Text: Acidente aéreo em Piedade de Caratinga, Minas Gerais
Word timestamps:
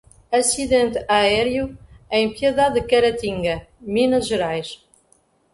Acidente 0.31 0.97
aéreo 1.15 1.77
em 2.09 2.33
Piedade 2.33 2.81
de 2.81 2.87
Caratinga, 2.87 3.67
Minas 3.79 4.27
Gerais 4.27 4.83